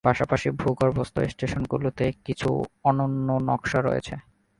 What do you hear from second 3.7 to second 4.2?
রয়েছে।